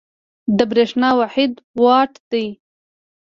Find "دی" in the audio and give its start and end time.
2.31-2.45